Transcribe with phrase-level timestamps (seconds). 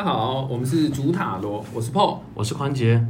[0.00, 3.06] 家好，我们是主塔罗，我是 Paul，我是宽杰。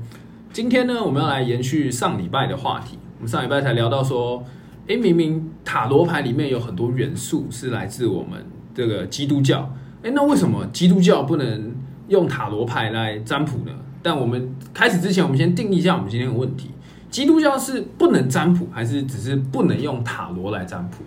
[0.53, 2.99] 今天呢，我们要来延续上礼拜的话题。
[3.19, 4.45] 我们上礼拜才聊到说，
[4.88, 11.73] 诶，明明塔罗牌里面有很多元素是来自我们这个基督教，诶，那为什么基督教不能
[12.09, 13.71] 用塔罗牌来占卜呢？
[14.03, 16.73] 但我们开始之前，我们先定义一下我们今天的问题：
[17.09, 21.05] 基督教是不能占卜，还是只是不能用塔罗来占卜？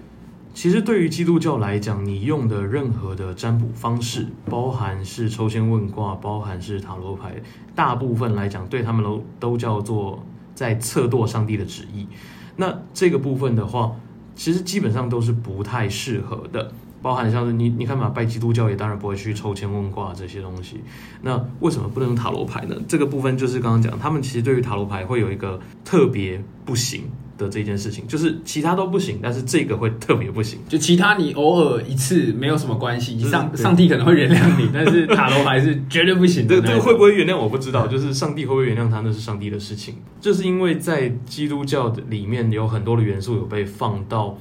[0.53, 7.33] 其实对于基督教来讲，你用的任何的占卜方式，包含是抽签问卦，包含是塔罗牌，
[7.73, 12.07] 大部分来讲，对他们都都叫做在测度上帝的旨意。
[12.55, 13.95] 那这个部分的话，
[14.35, 16.71] 其实基本上都是不太适合的。
[17.01, 20.79] 包含像是你，你看嘛，拜基督教也当然不会去抽签问卦这些东西。
[21.21, 22.75] 那为什么不能用塔罗牌呢？
[22.87, 27.03] 这个部分就是刚刚讲，他们其实对于塔罗牌会有一个特别不行
[27.37, 30.59] 的这件事情，就是其他都不行，但是这个会特别不行。
[30.67, 36.73] 就其他你偶尔一次没有什么关系，就是上上帝可能会原谅你， 但是塔罗牌是绝对不行的这。
[36.73, 39.95] 个会不会原谅我不知道，就是上帝会不会原谅他，那是上帝的事情。
[40.21, 44.37] 就是因为在基督教的里面有很多的元素有被放到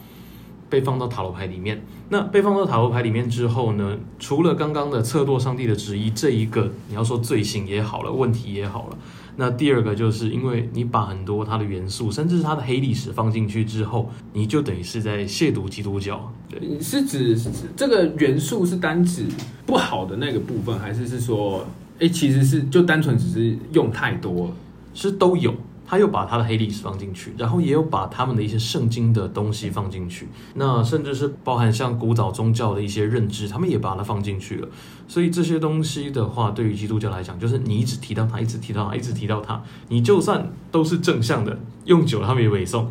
[0.73, 1.83] 被放到塔罗牌里面。
[2.09, 8.97] 那被放到塔罗牌里面之后呢，除了刚刚的测度上帝的旨意这一个，你要说罪行也好了，问题也好了。
[9.37, 16.33] 那第二个就是因为你把很多它的元素，甚至是它的黑历史放进去之后，你就等于是在亵渎基督教。
[16.49, 19.27] 对，是指是指这个元素是单指
[19.67, 21.67] 不好的那个部分，还是是说，
[22.01, 24.53] 哎、其实是就单纯只是用太多了？
[24.95, 25.55] 是都有。
[25.93, 34.69] 他又把他的黑历史放进去，然后也有把他们的一些圣经的东西放进去，那甚至是包含像古早宗教的一些认知，他们也把它放进去了。
[35.07, 42.91] 所以这些东西的话，对于基督教来讲，就是你一直提到它，一直提到它，一直提到它，你就算都是正向的，用久了他们也委送。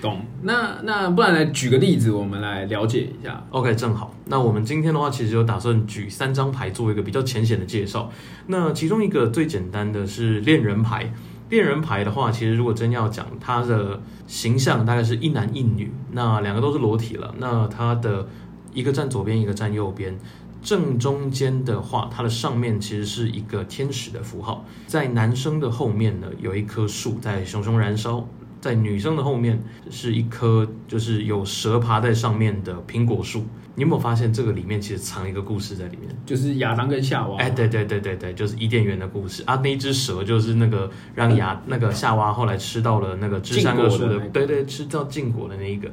[0.00, 0.20] 懂？
[0.42, 3.44] 那那不然来举个例子，我们来了解一下。
[3.50, 4.14] OK，正好。
[4.26, 8.12] 那我们今天的话，其实有打算举三张牌做一个比较浅显的介绍。
[8.46, 11.12] 那其中一个最简单的是恋人牌。
[11.48, 17.34] 恋人牌的话，其实如果真要讲，它的形象大概是一男一女，那两个都是裸体了。
[17.38, 18.26] 那它的
[18.72, 20.18] 一个站左边，一个站右边。
[20.62, 28.26] 正中间的话，它的上面其实是一个天使的符号，在男生的后面呢有一棵树在熊熊燃烧，
[28.60, 33.44] 在女生的后面是一棵就是有蛇爬在上面的苹果树。
[33.78, 36.08] 你有没有发现这个里面其实藏一个故事在里面？
[36.24, 39.60] 就是亚当跟夏娃，哎，对对对对对，就是伊甸园的故事啊。
[39.62, 45.90] 那一只蛇就是那个让亚那个夏娃后来吃到了那个知善恶树的那个对对，吃到禁果的那一个，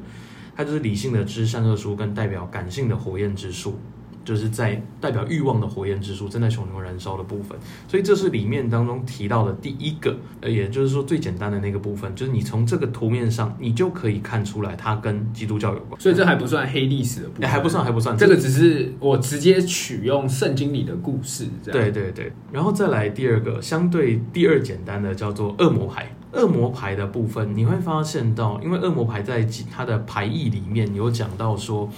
[0.56, 3.78] 它就是理性的知善恶树跟代表感性的火焰之树。
[4.24, 16.00] 就是在代表欲望的火焰之树正在熊熊燃烧的部分，所以这是里面当中提到的第一个，呃，也就是说最简单的那个部分，就是你从这个图面上，你就可以看出来它跟基督教有关。
[16.00, 21.80] 所以这还不算黑历史的部分，哎还不算，还不算，这个只是我直接取用圣经里的故事，这样。
[21.80, 26.10] 对对对，然后再来第二个，相对第二简单的叫做恶魔牌。
[26.36, 31.88] 恶魔牌的部分，你会发现到，因为恶魔牌在它的牌意里面有讲到说，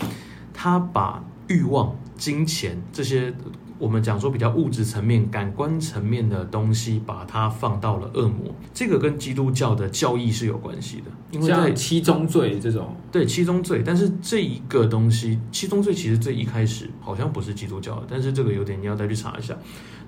[0.52, 3.32] 他把欲望、金钱这些
[3.78, 8.54] 我们讲说比较物质层面、感官层面的东西，把它放到了恶魔。
[8.72, 19.54] 这个跟基督教的教义是有关系的，因为在七宗罪这种，对七宗罪，但是这一个东西，七宗罪其实最一开始好像不是基督教的，但是这个有点你要再去查一下。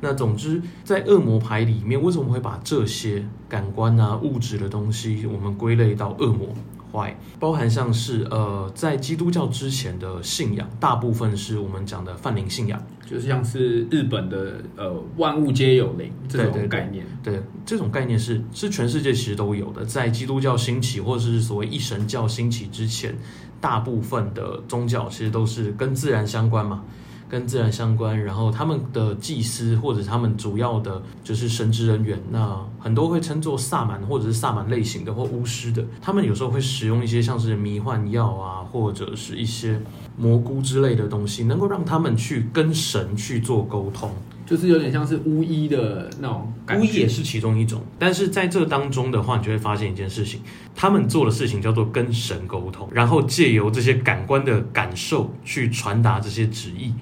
[0.01, 6.49] 那总之，在恶魔牌里面，为什么会把这些感官啊、物质的东西，我们归类到恶魔？
[6.93, 12.81] 坏，包含像是呃，在基督教之前的信仰，大部分是我们讲的泛灵信仰。
[13.07, 17.07] 就是像是日本的呃万物皆有灵这对对对种概念。
[17.23, 19.83] 对，这种概念是是全世界其实都有的。
[19.83, 23.17] 在基督教兴起，或者是所谓一神教兴起之前，
[23.63, 26.85] 大部分的宗教其实都是跟自然相关嘛，
[27.29, 28.19] 跟自然相关。
[28.25, 39.81] 然后他们的祭司或者他们主要的就是神职人员，那很多会称作萨满或者是萨满类型的或巫师的，他们有时候会使用一些像是迷幻药啊，或者是一些
[40.17, 44.11] 蘑菇之类的东西，能够让他们去跟神去做沟通。
[44.47, 50.41] 就是有点像是巫医的那种感觉，巫医也是其中一种，但是在这当中的话，你就会发现一件事情，
[50.75, 56.95] 他们做的事情叫做跟神沟通，然后借由这些感官的感受去传达这些旨意。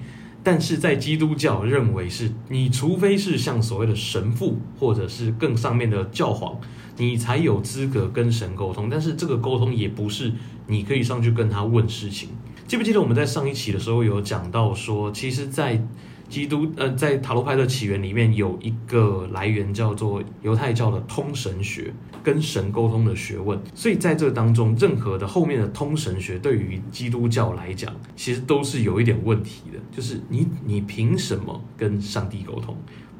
[0.47, 6.57] 但是在基督教认为是，你除非是像所谓的神父或者是更上面的教皇，
[6.95, 8.87] 你才有资格跟神沟通。
[8.89, 10.31] 但是这个沟通也不是
[10.65, 12.29] 你可以上去跟他问事情。
[12.65, 15.85] 记不记得我们在上一期的时候有讲到说，其实，在
[16.29, 21.93] 基督呃，在塔罗牌的起源里面有一个来源叫做犹太教的通神学，
[22.23, 23.59] 跟神沟通的学问。
[23.73, 32.75] 所以在这当中，任何的后面的通神学对于基督教来讲，其实都是有一点问题的，就是你你凭什么跟上帝沟通？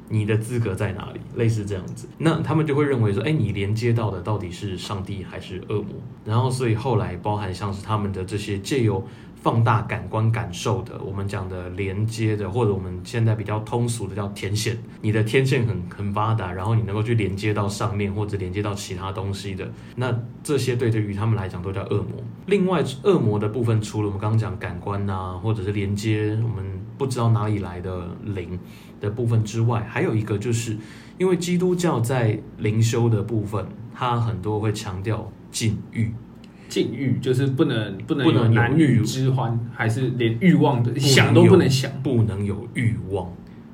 [0.10, 1.20] 你的资格在哪里？
[1.36, 5.96] 类似这样子，那他们就会认为说，哎，你连接到的到底是上帝还是恶魔？
[6.24, 9.06] 然后，所以后来包含像是他们的这些借由
[9.42, 20.14] 放大感官感受的，我们讲的连接的，或者我们现在比较通俗的叫天线，你的天线很很发达，然后你能够去连接到上面或者连接到其他东西的，那
[20.44, 22.24] 这些对于他们来讲都叫恶魔。
[22.48, 26.66] 另外，恶魔的部分除了我们刚刚讲感官呐，或者是连接我们
[26.98, 28.60] 不知道哪里来的灵
[29.00, 30.76] 的部分之外，还有一个就是
[31.18, 36.12] 因为基督教在灵修的部分，它很多会强调禁欲。
[36.70, 41.92] 禁欲就是不能不能不能男女欲之欢，还是连欲望的想都不能想。
[42.02, 43.32] 不能有欲望。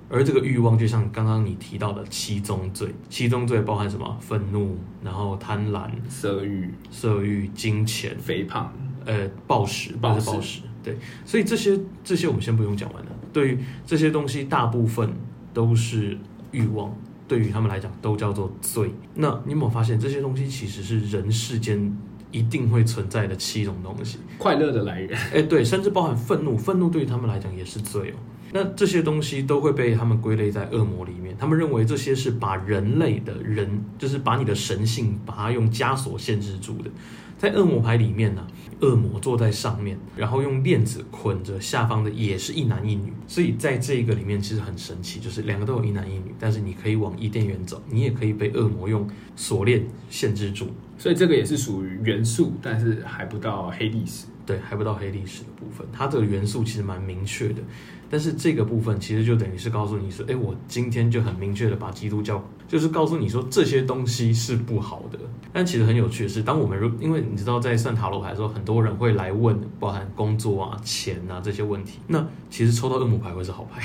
[0.09, 4.15] 而这个欲望，就像刚刚你提到的七宗罪，七宗罪包含什么？
[4.21, 8.71] 愤怒，然后贪婪、色欲、色欲、金钱，肥胖，
[9.05, 10.95] 呃，暴食，暴食暴食，对。
[11.25, 13.11] 所以这些这些我们先不用讲完了。
[13.31, 13.57] 对于
[13.87, 15.11] 这些东西，大部分
[15.51, 16.15] 都是
[16.51, 16.95] 欲望，
[17.27, 18.91] 对于他们来讲都叫做罪。
[19.15, 21.91] 那你有没有发现，这些东西其实是人世间
[22.33, 24.17] 一定会存在的七种东西？
[24.37, 25.17] 快乐的来源。
[25.33, 28.15] 哎，对，甚至包含愤怒，愤怒对于他们来讲也是罪哦。
[28.51, 36.91] 那这些东西都会被他们归类在恶魔里面，他们认为这些是把人类的人，就是把你的神性，把它用枷锁限制住的。
[37.35, 38.45] 在恶魔牌里面呢，
[38.79, 50.67] 恶魔坐在上面，然后用链子捆着下方的也是一男一女，所以在这个里面其实很神奇，就是两个都有一男一女，但是你可以往伊甸园走，你也可以被恶魔用锁链限制住。
[50.97, 54.25] 所以这个也是属于元素，但是还不到黑历史。
[54.45, 57.61] 对，还不到黑历史的部分，它这个元素其实蛮明确的，
[58.09, 65.17] 但是这个部分其实就等于是告诉你说，哎，我今天就很明确的把基督教，就是告诉你说这些东西是不好的。
[65.53, 73.81] 但其实很有趣的是，当我们如因为你知道在算塔罗牌的时候，很多人会来问，包含工作啊、钱啊这些问题，那其实抽到恶魔牌会是好牌。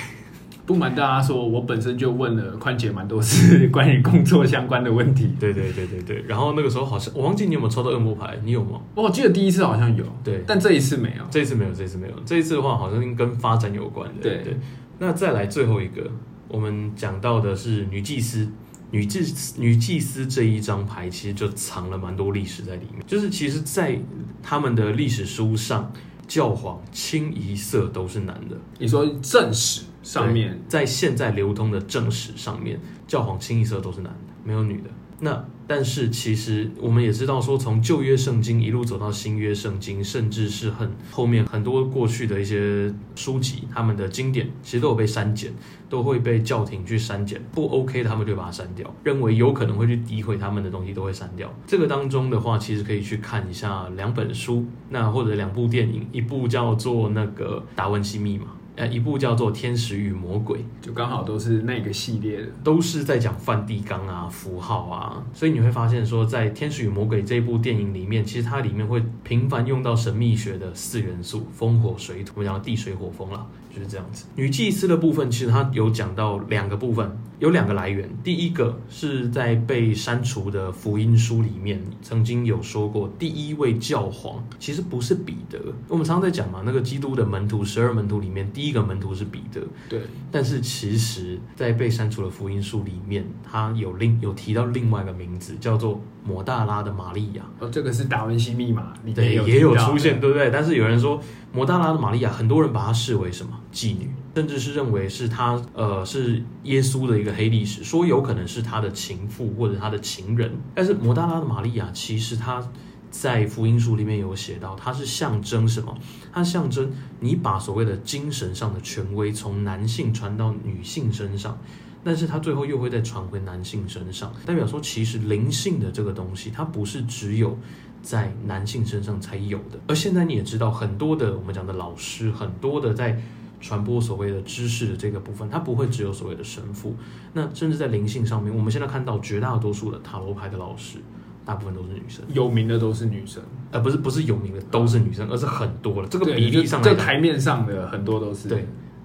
[0.69, 5.31] 不瞒大家说，我本身就问了宽姐蛮多次 关于工作相关的问题。
[5.41, 8.79] 对对对对对，然后那个时候好像我忘记你有没有抽到恶魔牌，你有吗？
[8.94, 11.25] 哦我记得第一次好像有，对，但这一次没有。
[11.31, 14.20] 这一次没有，这一次没有，这一次的话好像跟发展有关的。
[14.20, 14.55] 对对，
[14.99, 16.03] 那再来最后一个，
[16.49, 18.47] 我们讲到的是女祭司。
[18.91, 19.21] 女祭
[19.59, 23.99] 女祭司这一张牌其实就藏了蛮多历史在里面，就是其实，在
[24.43, 25.93] 他们的历史书上，
[26.26, 28.56] 教皇清一色都是男的。
[28.79, 34.91] 你说正史上面在现在流通的正史上面，教皇清一色都是男的，没有女的。
[35.21, 45.53] 那但是其实我们也知道，说从旧约圣经一路走到新约圣经，甚至是很后面很多过去的一些书籍，他们的经典其实都有被删减，
[45.89, 51.53] 都会被教廷去删减，不 OK 的他们就把它删掉，认为有可能会去诋毁他们的东西都会删掉。
[51.67, 58.45] 这个当中的话，其实可以去看一下两本书，那或者两部电影，一部叫做那个《达文西密码》。
[58.79, 62.47] 呃，一部叫做《天使与魔鬼》，就刚好都是那个系列的。
[62.63, 72.35] 都是在讲梵蒂冈啊、符号啊，所以你会发现说，在《天使与魔鬼》这部电影里面，其实它里面会频繁用到神秘学的四元素：风、火、水、土。
[72.37, 73.45] 我们讲地、水、火、风啦，
[73.79, 74.27] 就是这样子。
[74.35, 78.09] 女祭司的部分，其实它有讲到两个部分，有两个来源。
[78.25, 85.59] 第一个是在被删除的福音书里面，曾经有说过，第一位教皇其实不是彼得。
[85.87, 89.62] 我们常常在讲嘛，那个基督的门徒，十二门徒里面，第一个门徒是彼得。
[89.88, 90.00] 对，
[90.33, 97.42] 但是其实，在被删除的福音书里面，它有另有提到另外一个名字，叫做抹大拉的玛利亚。
[97.58, 100.50] 哦，这个是达文西密码里面对，有也有出现，对不对？
[100.50, 101.18] 但是有人说
[101.52, 110.52] 摩大拉的玛利亚，很多人把她视为什么妓女，甚至是认为是她呃是耶稣的一个黑历史，说有可能是他的情妇或者他的情人。
[110.75, 112.62] 但是摩大拉的玛利亚其实她
[113.11, 115.97] 在福音书里面有写到，它是象征什么？
[116.30, 121.58] 它象征你把所谓的精神上的权威从男性传到女性身上。
[122.05, 127.59] 但是它最后又会再传回男性身上，代表说其实灵性的这个东西，它不是只有
[128.02, 129.78] 在男性身上才有的。
[129.87, 133.21] 而现在你也知道，很多的我们讲的老师，很多的在
[133.61, 136.95] 传播所谓的知识的这个部分，它不会只有所谓的神父。
[137.33, 140.99] 那甚至在灵性上面，我们现在看到绝大多数的塔罗牌的老师，
[141.45, 146.09] 大部分都是女生，有名的都是女生，呃，不是不是有名的都是女生，而是很多了。
[146.09, 148.64] 这个比例上来讲，台面上的很多都是对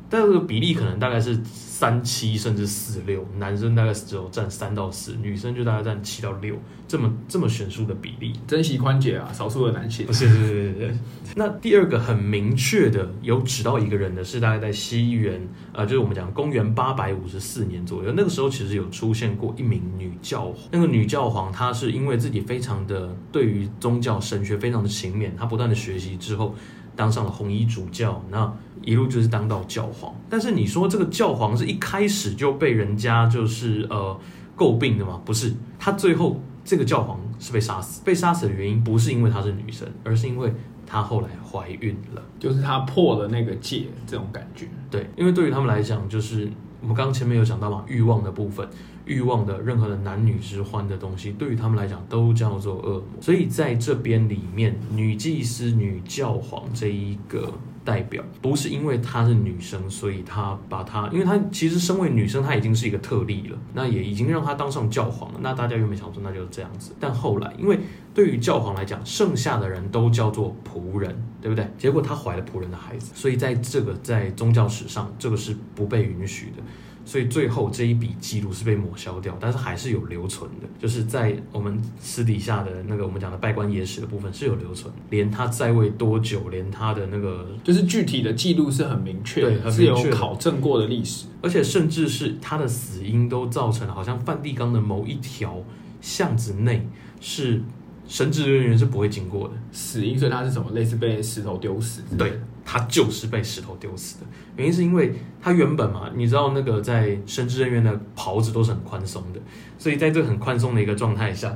[0.10, 6.56] 但这个比例可能大概是三七甚至四六，男生大概只有占三到四，女生就大概占七到六，
[6.88, 8.34] 这么这么悬殊的比例。
[8.48, 10.96] 珍惜宽姐啊，少数的男性是是是是。
[11.36, 15.42] 那第二个很明确的有指到一个人的是大概在西元
[15.74, 20.58] 呃，就是我们讲公元八百五十四年左右，那个时候其实有出现过一名女教皇。
[20.72, 26.54] 那个女教皇她是因为自己非常的对于宗教神学非常的勤勉，她不断的学习之后。
[26.96, 30.14] 当上了红衣主教，那一路就是当到教皇。
[30.30, 34.20] 但是你说这个教皇是一开始就被人家就是呃
[34.58, 35.22] 诟病的吗？
[35.26, 38.02] 不是，他最后这个教皇是被杀死。
[38.04, 40.54] 被杀死的原因不是因为她是女生，而是因为
[40.86, 42.22] 她后来怀孕了。
[42.40, 44.68] 就是她破了那个戒，这种感觉。
[44.92, 46.50] 对，因为对于他们来讲，就是
[46.82, 48.68] 我们刚刚前面有讲到嘛，欲望的部分，
[49.06, 53.22] 欲望的任何的男女之欢的东西，对于他们来讲都叫做恶魔。
[53.22, 65.40] 所以在这边里面，女祭司、女教皇这一个代表，不是因为她是女生，所以她把她，因为她其实身为女生，她已经是一个特例了，那也已经让她当上教皇了。
[65.42, 67.78] 那大家有没有想说那就是这样子，但后来因为
[68.14, 71.68] 对于教皇来讲，剩下的人都叫做仆人，对不对？
[71.78, 76.64] 结果她怀了仆人的孩子，所以在这个在宗教史上，这个是不被允许的。
[77.06, 91.26] 所以最后这一笔记录是被抹消掉，但是还是有留存的，就是在我们私底下的那个我们讲的拜官野史的部分是有留存，连他在位多久，连他的那个，就是具体的记录是很明确的，对很是有考证过的历史。
[91.42, 95.62] 而且甚至是他的死因都造成了好像梵蒂冈的某一条
[96.00, 96.88] 巷子内
[97.20, 97.62] 是
[98.08, 99.54] 神职人员是不会经过的。
[99.72, 100.72] 死因，所以他是什么？
[100.72, 102.02] 类似被石头丢死。
[102.18, 104.28] 对，他就是被石头丢死的。
[104.56, 109.40] 原因是因为他原本嘛，你知道那个在神职人员的袍子都是很宽松的，
[109.78, 111.56] 所以在这个很宽松的一个状态下，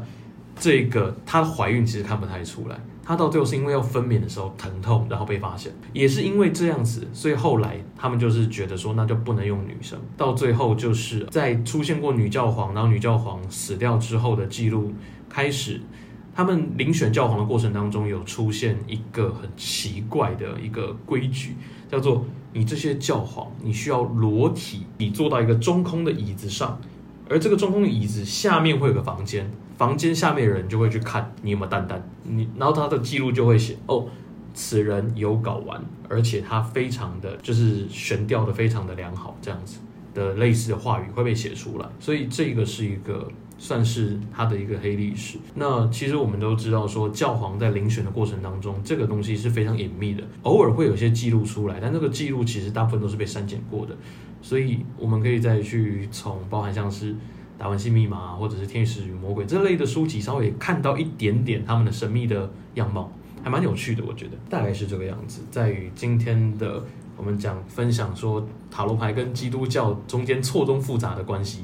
[0.59, 2.79] 这个她怀孕其实看不太出来。
[3.03, 9.97] 她到最后是因为要分娩的时候疼痛，然后被发现，也是因为这样子，所以后来他们就是觉得说，那就不能用女生。
[10.17, 14.91] 到最后就是在出现过女教皇，然后女教皇死掉之后的记录
[15.29, 15.79] 开始，
[16.37, 21.55] 他们遴选教皇的过程当中，有出现一个很奇怪的一个规矩，
[21.89, 26.79] 叫做你这些教皇，你需要裸体，你坐到一个中空的椅子上，
[27.27, 34.05] 而这个中空的椅子下面会有个房间，房间下面的人就会去看你有没有蛋蛋，你然后他的记录就会写哦。
[34.53, 39.79] 此人有睾丸，而且他非常的就是悬吊的非常的良好，这样子
[40.13, 43.27] 的类似的话语会被写出来，所以这个是一个
[43.57, 45.37] 算是他的一个黑历史。
[45.55, 53.95] 那其实我们都知道说，教皇在遴选的过程当中，这个东西是非常隐秘的，偶尔会有些记录出来，但这个记录其实大部分都是被删减过的，
[54.41, 57.15] 所以我们可以再去从包含像是。
[57.59, 63.11] 达文西密码或者是天使与魔鬼这类的书籍，稍微看到一点点他们的神秘的样貌，
[63.43, 65.41] 还蛮有趣的，我觉得大概是这个样子。
[65.49, 66.85] 在于今天的
[67.17, 71.63] 我们讲分享说塔罗牌跟基督教中间错综复杂的关系。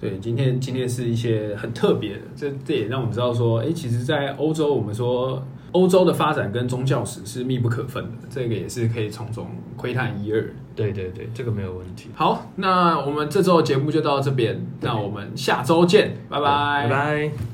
[0.00, 5.42] 对，今天今天是一些很特别的，这这也让我们知道说，哎，其实，在欧洲，我们说
[5.72, 10.42] 欧洲的发展跟宗教史是密不可分的，这个也是可以从中窥探一二。
[10.74, 12.08] 对对对，这个没有问题。
[12.14, 17.49] 好，那我们这周的节目就到这边，那我们下周见，拜拜，拜拜。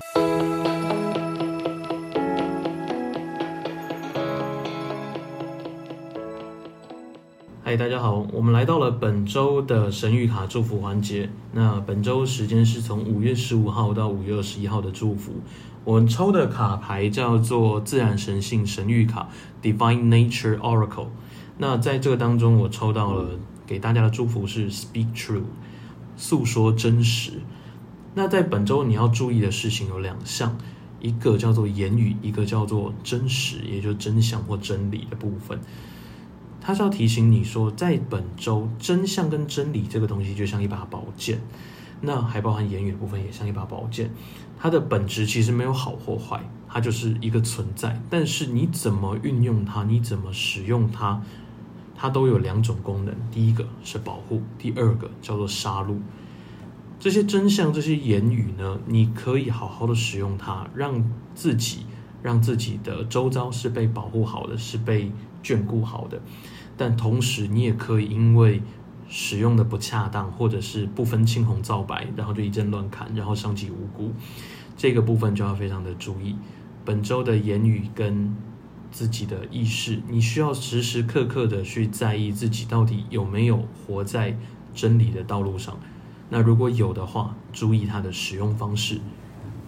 [7.66, 11.28] 嗨，大家好，我们来到了本周的神谕卡祝福环节。
[11.50, 15.32] 那本周时间是从五月十五号到五月二十一号的祝福。
[15.84, 19.28] 我们抽的卡牌叫做自然神性神谕卡
[19.60, 21.08] （Divine Nature Oracle）。
[21.58, 23.30] 那在这个当中，我抽到了
[23.66, 25.42] 给大家的祝福是 “Speak True”，
[26.16, 27.32] 诉说真实。
[28.14, 30.56] 那在本周你要注意的事情有两项，
[31.00, 35.58] 一个叫做言语，一个叫做真实，也就是真相或真理的部分。
[36.66, 41.40] 他是要提醒你说，在本周真相跟真理这个东西就像一把宝剑，
[42.00, 44.10] 那还包含言语的部分也像一把宝剑。
[44.58, 48.02] 它的本质其实没有好或坏，它就是一个存在。
[48.10, 51.22] 但是你怎么运用它，你怎么使用它，
[51.94, 53.14] 它都有两种功能。
[53.30, 55.96] 第一个是保护，第二个叫做杀戮。
[56.98, 61.86] 这些真相、这些言语呢，你可以好好的使用它，让自己、
[62.24, 65.12] 让自己的周遭是被保护好的，是被
[65.44, 66.20] 眷顾好的。
[66.76, 68.62] 但同时，你也可以因为
[69.08, 74.12] 使用的不恰当，或者是不分青红皂白，然后就一阵乱砍，然后伤及无辜。
[74.76, 76.36] 这个部分就要非常的注意。
[76.84, 78.36] 本周的言语跟
[78.90, 84.36] 自己的意识，你需要时时刻刻的去在意自己到底有没有活在
[84.74, 85.78] 真理的道路上。
[86.28, 89.00] 那如果有的话，注意它的使用方式。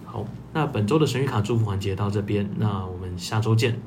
[0.05, 3.79] 好，那本周的神谕卡祝福环节到这边，那我们下周见，